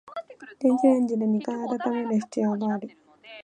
[0.59, 2.97] 電子レンジで二回温める必要がある